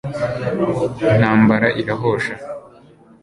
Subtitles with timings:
[1.11, 2.33] intambara irahosha